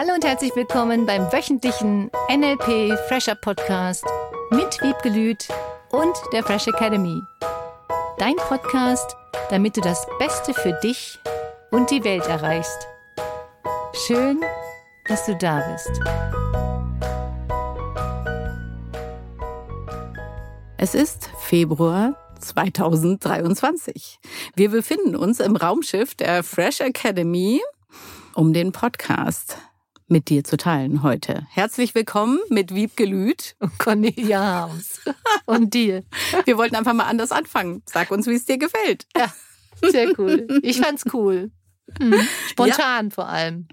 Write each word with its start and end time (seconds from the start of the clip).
Hallo 0.00 0.14
und 0.14 0.24
herzlich 0.24 0.54
willkommen 0.54 1.06
beim 1.06 1.22
wöchentlichen 1.32 2.08
NLP 2.30 2.96
Fresher 3.08 3.34
Podcast 3.34 4.04
mit 4.52 4.80
Wiebgelüt 4.80 5.48
und 5.90 6.14
der 6.32 6.44
Fresh 6.44 6.68
Academy. 6.68 7.20
Dein 8.16 8.36
Podcast, 8.36 9.16
damit 9.50 9.76
du 9.76 9.80
das 9.80 10.06
Beste 10.20 10.54
für 10.54 10.72
dich 10.84 11.18
und 11.72 11.90
die 11.90 12.04
Welt 12.04 12.24
erreichst. 12.28 12.86
Schön, 14.06 14.40
dass 15.08 15.26
du 15.26 15.34
da 15.34 15.68
bist. 15.72 15.90
Es 20.76 20.94
ist 20.94 21.28
Februar 21.40 22.14
2023. 22.38 24.20
Wir 24.54 24.70
befinden 24.70 25.16
uns 25.16 25.40
im 25.40 25.56
Raumschiff 25.56 26.14
der 26.14 26.44
Fresh 26.44 26.82
Academy, 26.82 27.60
um 28.36 28.52
den 28.52 28.70
Podcast 28.70 29.56
mit 30.08 30.30
dir 30.30 30.42
zu 30.42 30.56
teilen 30.56 31.02
heute. 31.02 31.46
Herzlich 31.50 31.94
willkommen 31.94 32.40
mit 32.48 32.74
Wiebke 32.74 33.04
Lüth. 33.04 33.54
Und 33.58 33.78
Cornelia 33.78 34.40
Harms. 34.40 35.00
Und 35.46 35.74
dir. 35.74 36.02
Wir 36.46 36.56
wollten 36.56 36.76
einfach 36.76 36.94
mal 36.94 37.04
anders 37.04 37.30
anfangen. 37.30 37.82
Sag 37.84 38.10
uns, 38.10 38.26
wie 38.26 38.34
es 38.34 38.46
dir 38.46 38.56
gefällt. 38.56 39.06
Ja, 39.14 39.32
sehr 39.82 40.18
cool. 40.18 40.46
Ich 40.62 40.80
fand's 40.80 41.04
cool. 41.12 41.50
Hm. 42.00 42.14
Spontan 42.48 43.08
ja. 43.08 43.14
vor 43.14 43.28
allem. 43.28 43.68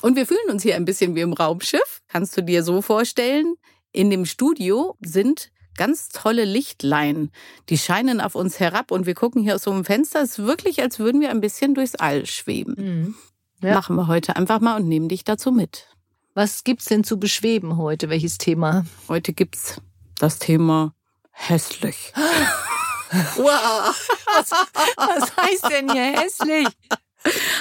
Und 0.00 0.16
wir 0.16 0.26
fühlen 0.26 0.48
uns 0.48 0.62
hier 0.62 0.76
ein 0.76 0.84
bisschen 0.84 1.16
wie 1.16 1.20
im 1.20 1.32
Raumschiff. 1.32 2.02
Kannst 2.08 2.36
du 2.36 2.42
dir 2.42 2.62
so 2.62 2.82
vorstellen? 2.82 3.56
In 3.92 4.10
dem 4.10 4.26
Studio 4.26 4.96
sind 5.00 5.50
ganz 5.76 6.08
tolle 6.08 6.44
Lichtlein. 6.44 7.30
Die 7.68 7.78
scheinen 7.78 8.20
auf 8.20 8.36
uns 8.36 8.60
herab 8.60 8.92
und 8.92 9.06
wir 9.06 9.14
gucken 9.14 9.42
hier 9.42 9.56
aus 9.56 9.62
so 9.64 9.72
einem 9.72 9.84
Fenster. 9.84 10.22
Es 10.22 10.38
ist 10.38 10.46
wirklich, 10.46 10.80
als 10.82 11.00
würden 11.00 11.20
wir 11.20 11.30
ein 11.30 11.40
bisschen 11.40 11.74
durchs 11.74 11.96
All 11.96 12.26
schweben. 12.26 12.74
Mhm. 12.78 13.14
Ja. 13.62 13.74
Machen 13.74 13.96
wir 13.96 14.06
heute 14.06 14.36
einfach 14.36 14.60
mal 14.60 14.76
und 14.76 14.88
nehmen 14.88 15.08
dich 15.08 15.24
dazu 15.24 15.52
mit. 15.52 15.86
Was 16.34 16.64
gibt's 16.64 16.86
denn 16.86 17.04
zu 17.04 17.18
beschweben 17.18 17.76
heute? 17.76 18.08
Welches 18.08 18.38
Thema? 18.38 18.86
Heute 19.08 19.32
gibt's 19.32 19.80
das 20.18 20.38
Thema 20.38 20.94
hässlich. 21.30 22.12
wow. 23.36 23.94
Was, 24.34 24.50
was 24.96 25.36
heißt 25.36 25.70
denn 25.70 25.90
hier 25.90 26.18
hässlich? 26.20 26.68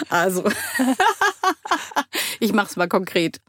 Also, 0.10 0.44
ich 2.40 2.54
mach's 2.54 2.78
mal 2.78 2.88
konkret. 2.88 3.42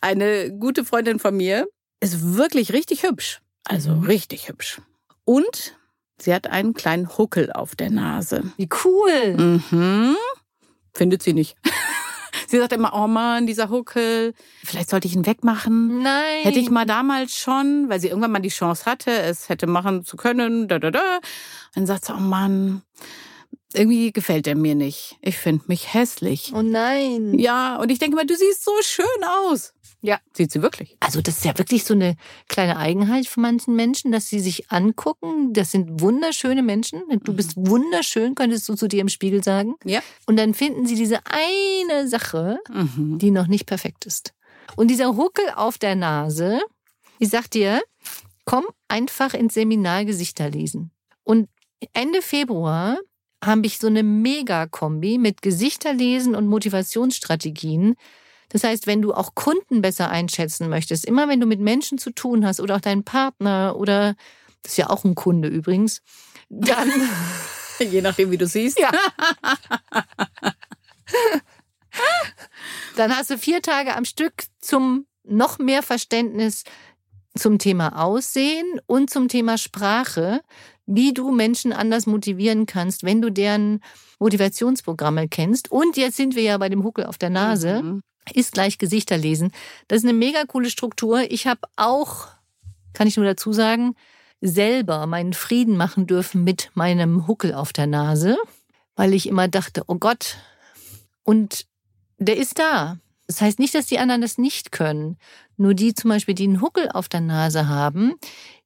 Eine 0.00 0.52
gute 0.52 0.84
Freundin 0.84 1.18
von 1.18 1.36
mir 1.36 1.66
ist 2.00 2.36
wirklich 2.36 2.72
richtig 2.72 3.02
hübsch. 3.02 3.40
Also 3.64 3.90
mhm. 3.90 4.04
richtig 4.04 4.48
hübsch. 4.48 4.80
Und 5.24 5.76
sie 6.18 6.32
hat 6.32 6.46
einen 6.46 6.74
kleinen 6.74 7.16
Huckel 7.18 7.52
auf 7.52 7.74
der 7.74 7.90
Nase. 7.90 8.52
Wie 8.56 8.68
cool. 8.84 9.36
Mhm. 9.36 10.16
Findet 10.94 11.22
sie 11.22 11.32
nicht. 11.32 11.56
Sie 12.46 12.58
sagt 12.58 12.72
immer, 12.72 12.92
oh 12.94 13.06
Mann, 13.06 13.46
dieser 13.46 13.70
Huckel, 13.70 14.34
vielleicht 14.64 14.90
sollte 14.90 15.06
ich 15.06 15.14
ihn 15.14 15.24
wegmachen. 15.24 16.02
Nein. 16.02 16.42
Hätte 16.42 16.58
ich 16.58 16.68
mal 16.68 16.84
damals 16.84 17.36
schon, 17.36 17.88
weil 17.88 18.00
sie 18.00 18.08
irgendwann 18.08 18.32
mal 18.32 18.40
die 18.40 18.48
Chance 18.48 18.86
hatte, 18.86 19.12
es 19.12 19.48
hätte 19.48 19.68
machen 19.68 20.04
zu 20.04 20.16
können. 20.16 20.66
Da, 20.66 20.80
da, 20.80 20.90
da. 20.90 21.20
Dann 21.76 21.86
sagt 21.86 22.06
sie, 22.06 22.12
oh 22.12 22.20
Mann, 22.20 22.82
irgendwie 23.72 24.10
gefällt 24.10 24.48
er 24.48 24.56
mir 24.56 24.74
nicht. 24.74 25.16
Ich 25.22 25.38
finde 25.38 25.64
mich 25.68 25.94
hässlich. 25.94 26.52
Oh 26.54 26.62
nein. 26.62 27.38
Ja, 27.38 27.76
und 27.76 27.90
ich 27.90 28.00
denke 28.00 28.16
mal, 28.16 28.26
du 28.26 28.34
siehst 28.34 28.64
so 28.64 28.72
schön 28.82 29.06
aus. 29.24 29.72
Ja, 30.02 30.18
sieht 30.32 30.50
sie 30.50 30.62
wirklich. 30.62 30.96
Also 31.00 31.20
das 31.20 31.38
ist 31.38 31.44
ja 31.44 31.56
wirklich 31.58 31.84
so 31.84 31.92
eine 31.92 32.16
kleine 32.48 32.78
Eigenheit 32.78 33.26
von 33.26 33.42
manchen 33.42 33.76
Menschen, 33.76 34.12
dass 34.12 34.28
sie 34.28 34.40
sich 34.40 34.70
angucken. 34.70 35.52
Das 35.52 35.72
sind 35.72 36.00
wunderschöne 36.00 36.62
Menschen. 36.62 37.02
Du 37.22 37.34
bist 37.34 37.56
mhm. 37.56 37.68
wunderschön, 37.68 38.34
könntest 38.34 38.68
du 38.68 38.74
zu 38.74 38.88
dir 38.88 39.02
im 39.02 39.08
Spiegel 39.08 39.44
sagen. 39.44 39.74
Ja. 39.84 40.00
Und 40.26 40.38
dann 40.38 40.54
finden 40.54 40.86
sie 40.86 40.94
diese 40.94 41.20
eine 41.26 42.08
Sache, 42.08 42.58
mhm. 42.72 43.18
die 43.18 43.30
noch 43.30 43.46
nicht 43.46 43.66
perfekt 43.66 44.06
ist. 44.06 44.32
Und 44.76 44.88
dieser 44.88 45.16
Huckel 45.16 45.44
auf 45.54 45.76
der 45.76 45.96
Nase, 45.96 46.60
ich 47.18 47.28
sag 47.28 47.50
dir, 47.50 47.82
komm 48.46 48.64
einfach 48.88 49.34
ins 49.34 49.54
Seminar 49.54 50.06
Gesichter 50.06 50.48
lesen. 50.48 50.92
Und 51.24 51.48
Ende 51.92 52.22
Februar 52.22 52.98
habe 53.44 53.66
ich 53.66 53.78
so 53.78 53.86
eine 53.86 54.02
Mega-Kombi 54.02 55.18
mit 55.18 55.42
Gesichterlesen 55.42 56.34
und 56.34 56.46
Motivationsstrategien 56.46 57.96
das 58.50 58.64
heißt, 58.64 58.86
wenn 58.86 59.00
du 59.00 59.14
auch 59.14 59.34
Kunden 59.34 59.80
besser 59.80 60.10
einschätzen 60.10 60.68
möchtest, 60.68 61.04
immer 61.06 61.28
wenn 61.28 61.40
du 61.40 61.46
mit 61.46 61.60
Menschen 61.60 61.98
zu 61.98 62.10
tun 62.10 62.44
hast 62.44 62.60
oder 62.60 62.76
auch 62.76 62.80
deinen 62.80 63.04
Partner 63.04 63.74
oder 63.76 64.14
das 64.62 64.72
ist 64.72 64.78
ja 64.78 64.90
auch 64.90 65.04
ein 65.04 65.14
Kunde 65.14 65.48
übrigens, 65.48 66.02
dann 66.48 66.90
je 67.78 68.02
nachdem 68.02 68.30
wie 68.30 68.38
du 68.38 68.46
siehst. 68.46 68.78
Ja. 68.78 68.90
dann 72.96 73.16
hast 73.16 73.30
du 73.30 73.38
vier 73.38 73.62
Tage 73.62 73.96
am 73.96 74.04
Stück 74.04 74.44
zum 74.60 75.06
noch 75.24 75.58
mehr 75.58 75.82
Verständnis 75.82 76.64
zum 77.38 77.58
Thema 77.58 78.02
Aussehen 78.02 78.80
und 78.86 79.10
zum 79.10 79.28
Thema 79.28 79.56
Sprache, 79.56 80.42
wie 80.90 81.14
du 81.14 81.30
Menschen 81.30 81.72
anders 81.72 82.06
motivieren 82.06 82.66
kannst, 82.66 83.04
wenn 83.04 83.22
du 83.22 83.30
deren 83.30 83.80
Motivationsprogramme 84.18 85.28
kennst. 85.28 85.70
Und 85.70 85.96
jetzt 85.96 86.16
sind 86.16 86.34
wir 86.34 86.42
ja 86.42 86.58
bei 86.58 86.68
dem 86.68 86.84
Huckel 86.84 87.06
auf 87.06 87.18
der 87.18 87.30
Nase. 87.30 87.82
Mhm 87.82 88.02
ist 88.34 88.52
gleich 88.52 88.78
Gesichter 88.78 89.16
lesen. 89.16 89.52
Das 89.88 89.98
ist 89.98 90.04
eine 90.04 90.16
mega 90.16 90.44
coole 90.44 90.70
Struktur. 90.70 91.22
Ich 91.30 91.46
habe 91.46 91.60
auch, 91.76 92.28
kann 92.92 93.06
ich 93.06 93.16
nur 93.16 93.26
dazu 93.26 93.52
sagen, 93.52 93.94
selber 94.40 95.06
meinen 95.06 95.32
Frieden 95.32 95.76
machen 95.76 96.06
dürfen 96.06 96.44
mit 96.44 96.70
meinem 96.74 97.26
Huckel 97.26 97.54
auf 97.54 97.72
der 97.72 97.86
Nase, 97.86 98.36
weil 98.96 99.14
ich 99.14 99.26
immer 99.26 99.48
dachte, 99.48 99.82
oh 99.86 99.96
Gott, 99.96 100.36
und 101.22 101.66
der 102.18 102.36
ist 102.36 102.58
da. 102.58 102.98
Das 103.26 103.40
heißt 103.40 103.58
nicht, 103.58 103.74
dass 103.74 103.86
die 103.86 103.98
anderen 103.98 104.22
das 104.22 104.38
nicht 104.38 104.72
können. 104.72 105.16
Nur 105.56 105.74
die 105.74 105.94
zum 105.94 106.10
Beispiel, 106.10 106.34
die 106.34 106.44
einen 106.44 106.60
Huckel 106.60 106.88
auf 106.90 107.08
der 107.08 107.20
Nase 107.20 107.68
haben, 107.68 108.14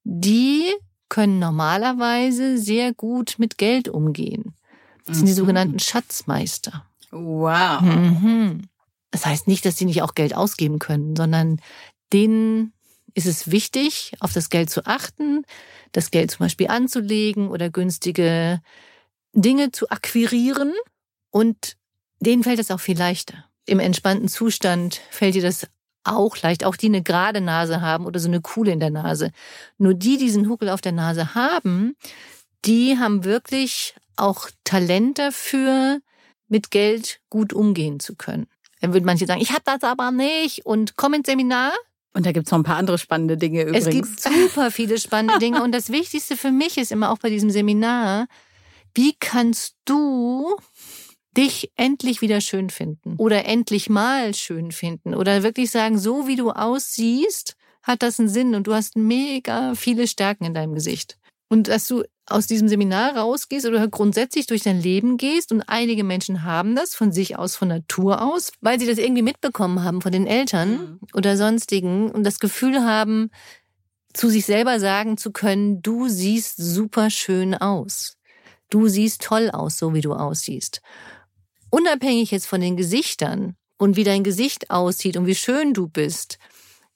die 0.05 0.73
können 1.15 1.39
normalerweise 1.39 2.59
sehr 2.59 2.93
gut 2.93 3.37
mit 3.39 3.57
Geld 3.57 3.89
umgehen. 3.89 4.53
Das 5.07 5.19
sind 5.19 5.27
die 5.27 5.33
mhm. 5.33 5.37
sogenannten 5.37 5.79
Schatzmeister. 5.79 6.85
Wow. 7.13 7.83
Mhm. 7.83 8.63
Das 9.13 9.25
heißt 9.25 9.47
nicht, 9.47 9.65
dass 9.65 9.77
sie 9.77 9.85
nicht 9.85 10.03
auch 10.03 10.17
Geld 10.17 10.35
ausgeben 10.35 10.81
können, 10.81 11.15
sondern 11.15 11.61
denen 12.13 12.73
ist 13.15 13.29
es 13.29 13.53
wichtig, 13.53 14.15
auf 14.19 14.33
das 14.33 14.51
Geld 14.51 14.71
zu 14.71 14.87
achten, 14.87 15.45
das 15.93 16.11
Geld 16.11 16.33
zum 16.33 16.47
Beispiel 16.47 16.67
anzulegen 16.67 17.47
oder 17.47 17.71
günstige 17.71 18.61
Dinge 19.33 19.71
zu 19.71 19.91
akquirieren. 19.91 20.73
Und 21.31 21.77
denen 22.19 22.43
fällt 22.43 22.59
es 22.59 22.73
auch 22.73 22.81
viel 22.81 22.99
leichter. 22.99 23.45
Im 23.67 23.79
entspannten 23.79 24.27
Zustand 24.27 25.01
fällt 25.11 25.37
dir 25.37 25.43
das 25.43 25.69
auch 26.05 26.41
leicht, 26.43 26.65
auch 26.65 26.77
die 26.77 26.87
eine 26.87 27.03
gerade 27.03 27.41
Nase 27.41 27.81
haben 27.81 28.07
oder 28.07 28.21
so 28.21 28.29
eine 28.29 28.41
Kuhle 28.41 28.73
in 28.73 28.81
der 28.81 28.91
Nase. 28.91 29.31
Nur 29.79 29.95
die, 29.95 30.17
die 30.17 30.25
diesen 30.25 30.49
Huckel 30.49 30.69
auf 30.69 30.81
der 30.81 30.93
Nase 30.93 31.35
haben, 31.35 31.97
die 32.65 32.99
haben 32.99 33.25
wirklich 33.25 33.95
auch 34.17 34.49
Talent 34.65 35.19
dafür, 35.19 36.01
mit 36.49 36.71
Geld 36.71 37.21
gut 37.31 37.53
umgehen 37.53 38.01
zu 38.01 38.15
können. 38.15 38.47
Dann 38.81 38.93
würden 38.93 39.07
manche 39.07 39.27
sagen, 39.27 39.41
ich 39.41 39.51
habe 39.51 39.63
das 39.65 39.83
aber 39.83 40.11
nicht 40.11 40.67
und 40.67 40.97
komm 40.97 41.15
ins 41.15 41.27
Seminar. 41.27 41.73
Und 42.13 42.27
da 42.27 42.33
gibt 42.33 42.47
es 42.47 42.53
noch 42.53 42.59
ein 42.59 42.65
paar 42.65 42.77
andere 42.77 42.99
spannende 42.99 43.37
Dinge 43.37 43.63
übrigens. 43.63 43.87
Es 43.87 43.93
gibt 43.93 44.21
super 44.21 44.71
viele 44.71 44.99
spannende 44.99 45.39
Dinge. 45.39 45.63
Und 45.65 45.73
das 45.73 45.91
Wichtigste 45.91 46.37
für 46.37 46.53
mich 46.53 46.79
ist 46.79 46.93
immer 46.93 47.11
auch 47.11 47.19
bei 47.19 47.29
diesem 47.29 47.51
Seminar, 47.51 48.27
wie 48.95 49.17
kannst 49.19 49.75
du 49.85 50.57
dich 51.37 51.71
endlich 51.77 52.23
wieder 52.23 52.41
schön 52.41 52.71
finden 52.71 53.17
oder 53.19 53.45
endlich 53.45 53.91
mal 53.91 54.35
schön 54.35 54.73
finden 54.73 55.15
oder 55.15 55.43
wirklich 55.43 55.71
sagen, 55.71 55.99
so 55.99 56.27
wie 56.27 56.37
du 56.37 56.51
aussiehst, 56.51 57.57
hat 57.83 58.03
das 58.03 58.19
einen 58.19 58.29
Sinn 58.29 58.55
und 58.55 58.67
du 58.67 58.75
hast 58.75 58.97
mega 58.97 59.75
viele 59.75 60.07
Stärken 60.07 60.45
in 60.45 60.55
deinem 60.55 60.75
Gesicht. 60.75 61.19
Und 61.49 61.69
dass 61.69 61.87
du 61.87 62.05
aus 62.27 62.47
diesem 62.47 62.69
Seminar 62.69 63.17
rausgehst 63.17 63.67
oder 63.67 63.87
grundsätzlich 63.89 64.47
durch 64.47 64.63
dein 64.63 64.81
Leben 64.81 65.19
gehst 65.19 65.53
und 65.53 65.63
einige 65.63 66.03
Menschen 66.03 66.43
haben 66.43 66.75
das 66.75 66.95
von 66.95 67.13
sich 67.13 67.39
aus, 67.39 67.55
von 67.55 67.69
Natur 67.69 68.23
aus, 68.23 68.53
weil 68.61 68.81
sie 68.81 68.87
das 68.87 68.99
irgendwie 68.99 69.23
mitbekommen 69.23 69.85
haben 69.85 70.01
von 70.01 70.11
den 70.11 70.27
Eltern 70.27 70.71
mhm. 70.71 70.99
oder 71.13 71.37
sonstigen 71.37 72.11
und 72.11 72.25
das 72.25 72.41
Gefühl 72.41 72.83
haben, 72.83 73.31
zu 74.15 74.31
sich 74.31 74.47
selber 74.47 74.81
sagen 74.81 75.19
zu 75.19 75.33
können, 75.33 75.83
du 75.83 76.09
siehst 76.09 76.57
super 76.57 77.11
schön 77.11 77.55
aus. 77.55 78.17
Du 78.71 78.89
siehst 78.89 79.23
toll 79.23 79.51
aus, 79.51 79.77
so 79.77 79.93
wie 79.93 80.01
du 80.01 80.15
aussiehst. 80.15 80.81
Unabhängig 81.75 82.31
jetzt 82.31 82.47
von 82.47 82.61
den 82.61 82.77
Gesichtern 82.77 83.57
und 83.79 83.97
wie 83.97 84.05
dein 84.05 84.23
Gesicht 84.23 84.71
aussieht 84.71 85.17
und 85.17 85.27
wie 85.27 85.35
schön 85.35 85.75
du 85.75 85.89
bist, 85.89 86.39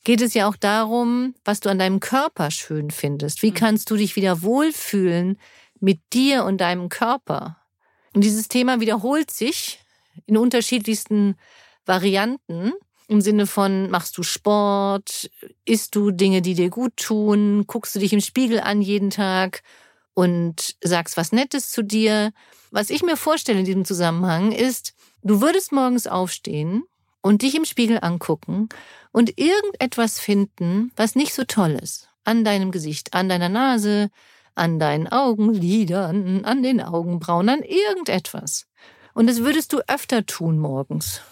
geht 0.05 0.21
es 0.21 0.35
ja 0.35 0.49
auch 0.49 0.55
darum, 0.55 1.35
was 1.45 1.59
du 1.59 1.69
an 1.69 1.81
deinem 1.81 1.99
Körper 1.99 2.53
schön 2.53 2.93
findest. 2.93 3.43
Wie 3.43 3.51
mhm. 3.51 3.55
kannst 3.55 3.91
du 3.91 3.97
dich 3.97 4.15
wieder 4.15 4.41
wohlfühlen 4.43 5.37
mit 5.81 5.99
dir 6.13 6.45
und 6.45 6.61
deinem 6.61 6.91
Körper? 6.91 7.57
Und 8.15 8.23
dieses 8.23 8.47
Thema 8.47 8.79
wiederholt 8.79 9.33
sich 9.33 9.81
in 10.27 10.37
unterschiedlichsten 10.37 11.35
Varianten. 11.85 12.73
Im 13.09 13.21
Sinne 13.21 13.49
von, 13.49 13.91
machst 13.91 14.17
du 14.17 14.23
Sport, 14.23 15.29
isst 15.65 15.97
du 15.97 16.13
Dinge, 16.13 16.41
die 16.41 16.55
dir 16.55 16.71
gut 16.71 16.97
tun, 16.97 17.65
guckst 17.67 17.97
du 17.97 17.99
dich 17.99 18.13
im 18.13 18.21
Spiegel 18.21 18.61
an 18.61 18.81
jeden 18.81 19.11
Tag 19.11 19.65
und 20.15 20.77
sagst 20.85 21.17
was 21.17 21.33
Nettes 21.33 21.73
zu 21.73 21.83
dir. 21.83 22.33
Was 22.71 22.91
ich 22.91 23.03
mir 23.03 23.17
vorstelle 23.17 23.61
in 23.61 23.65
diesem 23.65 23.85
Zusammenhang 23.85 24.53
ist, 24.53 24.95
du 25.23 25.41
würdest 25.41 25.73
morgens 25.73 26.07
aufstehen 26.07 26.85
und 27.23 27.43
dich 27.43 27.55
im 27.55 27.65
Spiegel 27.65 27.99
angucken 28.01 28.69
und 29.13 29.39
irgendetwas 29.39 30.21
finden, 30.21 30.93
was 30.97 31.15
nicht 31.15 31.35
so 31.35 31.45
toll 31.45 31.79
ist. 31.83 32.09
An 32.25 32.45
deinem 32.45 32.71
Gesicht, 32.71 33.15
an 33.15 33.29
deiner 33.29 33.49
Nase, 33.49 34.11
an 34.55 34.79
deinen 34.79 35.07
Augenlidern, 35.07 36.45
an 36.45 36.63
den 36.63 36.83
Augenbrauen, 36.83 37.49
an 37.49 37.63
irgendetwas. 37.63 38.67
Und 39.15 39.29
das 39.29 39.39
würdest 39.41 39.73
du 39.73 39.81
öfter 39.89 40.27
tun 40.27 40.59
morgens. 40.59 41.23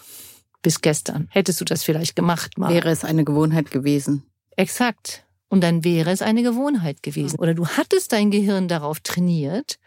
Bis 0.61 0.81
gestern. 0.81 1.27
Hättest 1.31 1.61
du 1.61 1.65
das 1.65 1.83
vielleicht 1.83 2.15
gemacht 2.15 2.57
mal. 2.57 2.73
Wäre 2.73 2.89
es 2.89 3.05
eine 3.05 3.23
Gewohnheit 3.23 3.71
gewesen. 3.71 4.23
Exakt. 4.55 5.25
Und 5.49 5.61
dann 5.61 5.83
wäre 5.83 6.11
es 6.11 6.21
eine 6.21 6.43
Gewohnheit 6.43 7.03
gewesen. 7.03 7.39
Oder 7.39 7.53
du 7.53 7.67
hattest 7.67 8.11
dein 8.11 8.31
Gehirn 8.31 8.67
darauf 8.67 8.99
trainiert, 8.99 9.79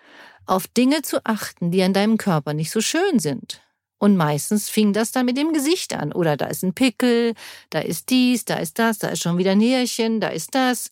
auf 0.51 0.67
Dinge 0.67 1.03
zu 1.03 1.25
achten, 1.25 1.71
die 1.71 1.83
an 1.83 1.93
deinem 1.93 2.17
Körper 2.17 2.55
nicht 2.55 2.73
so 2.73 2.81
schön 2.81 3.21
sind. 3.21 3.63
Und 3.99 4.17
meistens 4.17 4.69
fing 4.69 4.93
das 4.93 5.13
dann 5.13 5.27
mit 5.27 5.37
dem 5.37 5.53
Gesicht 5.53 5.95
an. 5.95 6.13
Oder 6.13 6.37
da 6.37 6.47
ist 6.47 6.65
ein 6.65 6.75
Pickel, 6.75 7.35
da 7.69 7.81
ist 7.81 8.11
dies, 8.11 8.47
da 8.47 8.57
ist 8.57 8.79
das, 8.79 8.99
da 8.99 9.09
ist 9.09 9.23
schon 9.23 9.39
wieder 9.39 9.53
ein 9.53 9.61
Härchen, 9.61 10.21
da 10.21 10.29
ist 10.29 10.55
das. 10.55 10.91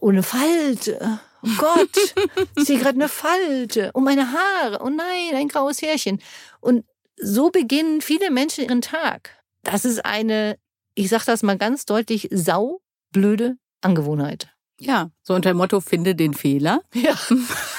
Oh, 0.00 0.08
eine 0.08 0.22
Falte. 0.22 1.20
Oh 1.42 1.48
Gott, 1.58 2.14
ich 2.56 2.64
sehe 2.64 2.78
gerade 2.78 2.96
eine 2.96 3.08
Falte. 3.08 3.90
Oh, 3.94 4.00
meine 4.00 4.32
Haare. 4.32 4.80
Oh 4.82 4.88
nein, 4.88 5.36
ein 5.36 5.48
graues 5.48 5.82
Härchen. 5.82 6.20
Und 6.60 6.84
so 7.16 7.50
beginnen 7.50 8.00
viele 8.00 8.30
Menschen 8.30 8.64
ihren 8.64 8.82
Tag. 8.82 9.30
Das 9.62 9.84
ist 9.84 10.04
eine, 10.04 10.58
ich 10.94 11.08
sage 11.10 11.24
das 11.26 11.42
mal 11.42 11.58
ganz 11.58 11.86
deutlich, 11.86 12.28
saublöde 12.32 13.56
Angewohnheit. 13.82 14.48
Ja, 14.80 15.10
so 15.22 15.34
unter 15.34 15.52
dem 15.52 15.58
Motto, 15.58 15.80
finde 15.80 16.14
den 16.16 16.34
Fehler. 16.34 16.80
Ja. 16.92 17.16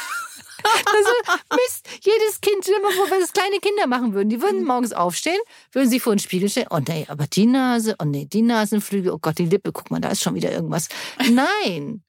Also, 0.63 1.09
Mist, 1.51 1.87
jedes 2.01 2.41
Kind, 2.41 2.63
stell 2.63 2.75
dir 2.75 2.81
mal 2.81 2.91
vor, 2.91 3.09
wenn 3.09 3.19
das 3.19 3.33
kleine 3.33 3.59
Kinder 3.59 3.87
machen 3.87 4.13
würden, 4.13 4.29
die 4.29 4.41
würden 4.41 4.63
morgens 4.63 4.93
aufstehen, 4.93 5.39
würden 5.71 5.89
sich 5.89 6.01
vor 6.01 6.15
den 6.15 6.19
Spiegel 6.19 6.49
stellen, 6.49 6.67
oh 6.69 6.79
nee, 6.87 7.05
aber 7.09 7.27
die 7.27 7.45
Nase, 7.45 7.95
oh 7.99 8.05
nee, 8.05 8.25
die 8.25 8.41
Nasenflügel, 8.41 9.11
oh 9.11 9.19
Gott, 9.19 9.37
die 9.37 9.45
Lippe, 9.45 9.71
guck 9.71 9.91
mal, 9.91 9.99
da 9.99 10.09
ist 10.09 10.21
schon 10.21 10.35
wieder 10.35 10.51
irgendwas. 10.51 10.89
Nein, 11.29 12.03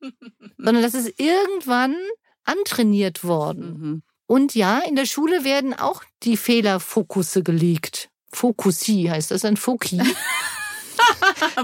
sondern 0.56 0.82
das 0.82 0.94
ist 0.94 1.18
irgendwann 1.18 1.96
antrainiert 2.44 3.24
worden. 3.24 3.80
Mhm. 3.80 4.02
Und 4.26 4.54
ja, 4.54 4.80
in 4.80 4.94
der 4.94 5.06
Schule 5.06 5.44
werden 5.44 5.74
auch 5.74 6.02
die 6.22 6.36
Fehlerfokusse 6.36 7.42
gelegt. 7.42 8.10
Fokussi 8.32 9.08
heißt 9.10 9.30
das, 9.30 9.44
ein 9.44 9.56
Foki. 9.56 10.00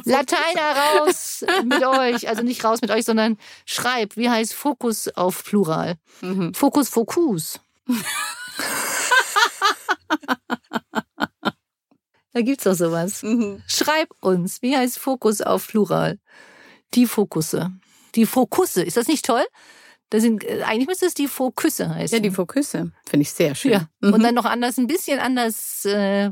Lateiner 0.04 0.98
raus 0.98 1.44
mit 1.64 1.84
euch. 1.84 2.28
Also 2.28 2.42
nicht 2.42 2.64
raus 2.64 2.80
mit 2.80 2.90
euch, 2.90 3.04
sondern 3.04 3.38
schreib. 3.66 4.16
Wie 4.16 4.30
heißt 4.30 4.54
Fokus 4.54 5.08
auf 5.08 5.44
Plural? 5.44 5.96
Mhm. 6.20 6.54
Fokus, 6.54 6.88
Fokus. 6.88 7.60
da 12.32 12.40
gibt's 12.40 12.64
doch 12.64 12.74
sowas. 12.74 13.22
Mhm. 13.22 13.62
Schreib 13.66 14.08
uns. 14.20 14.62
Wie 14.62 14.76
heißt 14.76 14.98
Fokus 14.98 15.40
auf 15.40 15.68
Plural? 15.68 16.18
Die 16.94 17.06
Fokusse. 17.06 17.72
Die 18.14 18.26
Fokusse. 18.26 18.82
Ist 18.82 18.96
das 18.96 19.08
nicht 19.08 19.24
toll? 19.24 19.44
Das 20.10 20.22
sind, 20.22 20.44
äh, 20.44 20.62
eigentlich 20.62 20.86
müsste 20.86 21.06
es 21.06 21.14
die 21.14 21.26
Fokusse 21.26 21.92
heißen. 21.92 22.16
Ja, 22.16 22.22
die 22.22 22.30
Fokusse. 22.30 22.92
Finde 23.06 23.22
ich 23.22 23.32
sehr 23.32 23.54
schön. 23.54 23.72
Ja. 23.72 23.88
Mhm. 24.00 24.12
Und 24.14 24.22
dann 24.22 24.34
noch 24.34 24.44
anders, 24.44 24.78
ein 24.78 24.86
bisschen 24.86 25.18
anders 25.18 25.84
äh, 25.86 26.30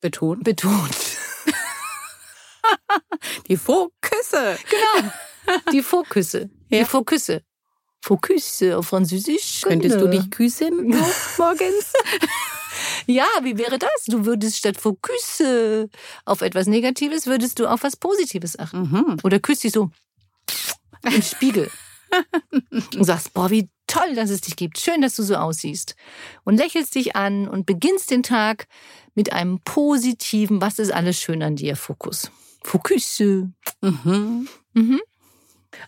betont. 0.00 0.44
betont. 0.44 0.94
Die 3.48 3.56
Fokusse. 3.56 4.58
Genau. 4.68 5.10
Die 5.72 5.82
Fokusse. 5.82 6.50
Die 6.70 6.76
Ja. 6.76 6.84
Fokusse. 6.84 7.42
Fokusse 8.02 8.76
auf 8.76 8.88
Französisch. 8.88 9.62
Könntest 9.62 9.96
du 9.96 10.08
Genau. 10.08 10.10
dich 10.22 10.30
küssen 10.30 10.92
so 10.92 11.42
morgens? 11.42 11.92
Ja, 13.06 13.26
wie 13.42 13.56
wäre 13.56 13.78
das? 13.78 13.90
Du 14.08 14.26
würdest 14.26 14.56
statt 14.58 14.76
Fokusse 14.78 15.88
auf 16.24 16.40
etwas 16.42 16.66
Negatives, 16.66 17.26
würdest 17.26 17.58
du 17.58 17.66
auf 17.66 17.82
was 17.82 17.96
Positives 17.96 18.58
achten. 18.58 18.90
Mhm. 18.90 19.16
Oder 19.22 19.38
küsst 19.40 19.64
dich 19.64 19.72
so 19.72 19.90
im 21.02 21.22
Spiegel 21.22 21.70
und 22.94 23.04
sagst, 23.04 23.32
boah, 23.34 23.50
wie 23.50 23.68
toll, 23.86 24.14
dass 24.14 24.30
es 24.30 24.40
dich 24.42 24.56
gibt. 24.56 24.78
Schön, 24.78 25.02
dass 25.02 25.16
du 25.16 25.22
so 25.22 25.36
aussiehst. 25.36 25.94
Und 26.44 26.56
lächelst 26.56 26.94
dich 26.94 27.16
an 27.16 27.48
und 27.48 27.66
beginnst 27.66 28.10
den 28.10 28.22
Tag 28.22 28.66
mit 29.14 29.32
einem 29.32 29.60
positiven, 29.60 30.60
was 30.60 30.78
ist 30.78 30.92
alles 30.92 31.20
schön 31.20 31.42
an 31.42 31.56
dir, 31.56 31.76
Fokus. 31.76 32.30
Fokusse. 32.64 33.50
Mhm. 33.80 34.48
Mhm. 34.72 35.00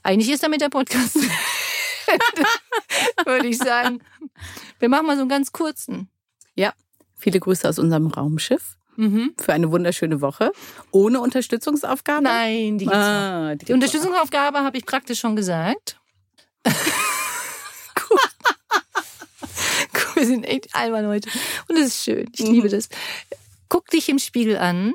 Eigentlich 0.03 0.31
ist 0.31 0.43
damit 0.43 0.61
der 0.61 0.69
Podcast. 0.69 1.17
Würde 3.25 3.49
ich 3.49 3.59
sagen. 3.59 4.01
Wir 4.79 4.89
machen 4.89 5.07
mal 5.07 5.17
so 5.17 5.23
einen 5.23 5.31
ganz 5.31 5.53
kurzen. 5.53 6.09
Viele 7.19 7.41
Grüße 7.41 7.67
aus 7.67 7.79
unserem 7.79 8.09
Raumschiff 8.09 8.77
Mhm. 8.97 9.35
für 9.41 9.55
eine 9.55 9.71
wunderschöne 9.71 10.21
Woche. 10.21 10.53
Ohne 10.91 11.21
Unterstützungsaufgabe? 11.21 12.23
Nein, 12.25 12.77
die 12.79 12.85
gibt's. 12.85 12.95
Ah, 12.99 13.55
die, 13.55 13.65
Die 13.65 13.73
Unterstützungsaufgabe 13.73 14.59
habe 14.61 14.77
ich 14.77 14.85
praktisch 14.85 15.21
schon 15.21 15.35
gesagt. 15.35 15.99
Wir 20.15 20.27
sind 20.27 20.45
echt 20.45 20.75
albern 20.75 21.07
heute. 21.07 21.29
Und 21.69 21.77
es 21.77 21.89
ist 21.89 22.05
schön. 22.05 22.29
Ich 22.33 22.41
liebe 22.41 22.69
das. 22.69 22.89
Guck 23.69 23.87
dich 23.89 24.09
im 24.09 24.19
Spiegel 24.19 24.57
an. 24.59 24.95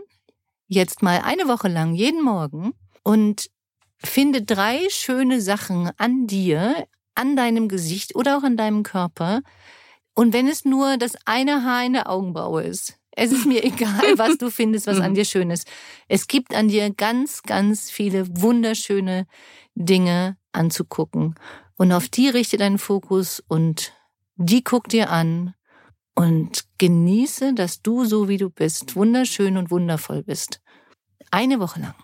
Jetzt 0.73 1.01
mal 1.01 1.19
eine 1.25 1.49
Woche 1.49 1.67
lang, 1.67 1.95
jeden 1.95 2.23
Morgen. 2.23 2.73
Und 3.03 3.49
finde 3.97 4.41
drei 4.41 4.79
schöne 4.89 5.41
Sachen 5.41 5.91
an 5.97 6.27
dir, 6.27 6.87
an 7.13 7.35
deinem 7.35 7.67
Gesicht 7.67 8.15
oder 8.15 8.37
auch 8.37 8.43
an 8.43 8.55
deinem 8.55 8.83
Körper. 8.83 9.41
Und 10.15 10.31
wenn 10.31 10.47
es 10.47 10.63
nur 10.63 10.95
das 10.95 11.17
eine 11.25 11.65
Haar 11.65 11.83
in 11.83 11.91
der 11.91 12.09
Augenbraue 12.09 12.63
ist. 12.63 12.97
Es 13.11 13.33
ist 13.33 13.45
mir 13.45 13.61
egal, 13.65 14.17
was 14.17 14.37
du 14.37 14.49
findest, 14.49 14.87
was 14.87 15.01
an 15.01 15.13
dir 15.13 15.25
schön 15.25 15.51
ist. 15.51 15.67
Es 16.07 16.27
gibt 16.27 16.55
an 16.55 16.69
dir 16.69 16.89
ganz, 16.93 17.43
ganz 17.43 17.91
viele 17.91 18.25
wunderschöne 18.41 19.27
Dinge 19.75 20.37
anzugucken. 20.53 21.35
Und 21.75 21.91
auf 21.91 22.07
die 22.07 22.29
richte 22.29 22.55
deinen 22.55 22.77
Fokus 22.77 23.43
und 23.45 23.91
die 24.37 24.63
guck 24.63 24.87
dir 24.87 25.09
an 25.09 25.53
und 26.15 26.65
genieße, 26.77 27.53
dass 27.53 27.81
du 27.81 28.05
so 28.05 28.27
wie 28.27 28.37
du 28.37 28.49
bist, 28.49 28.95
wunderschön 28.95 29.57
und 29.57 29.71
wundervoll 29.71 30.23
bist. 30.23 30.61
Eine 31.31 31.59
Woche 31.59 31.79
lang. 31.79 31.95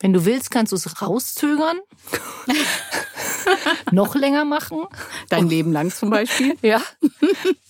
Wenn 0.00 0.12
du 0.12 0.26
willst, 0.26 0.50
kannst 0.50 0.72
du 0.72 0.76
es 0.76 1.00
rauszögern, 1.00 1.78
noch 3.92 4.14
länger 4.14 4.44
machen. 4.44 4.84
Dein 5.30 5.48
Leben 5.48 5.72
lang 5.72 5.90
zum 5.90 6.10
Beispiel. 6.10 6.56
Ja. 6.62 6.82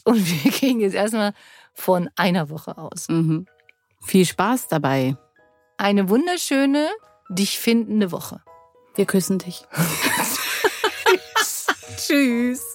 Und 0.05 0.45
wir 0.45 0.51
gehen 0.51 0.81
jetzt 0.81 0.95
erstmal 0.95 1.35
von 1.73 2.11
einer 2.17 2.51
Woche 2.51 2.77
aus. 2.79 3.09
Mhm. 3.09 3.47
Viel 4.05 4.25
Spaß 4.25 4.69
dabei. 4.69 5.17
Eine 5.79 6.09
wunderschöne, 6.09 6.89
dich 7.29 7.59
findende 7.59 8.13
Woche. 8.13 8.43
Wir 8.95 9.07
küssen 9.07 9.39
dich. 9.39 9.65
Tschüss. 11.97 12.75